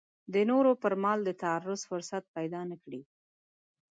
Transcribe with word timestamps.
د 0.33 0.35
نورو 0.49 0.71
پر 0.81 0.93
مال 1.03 1.19
د 1.25 1.29
تعرض 1.41 1.81
فرصت 1.89 2.23
پیدا 2.35 2.61
نه 2.71 2.75
کړي. 2.83 3.01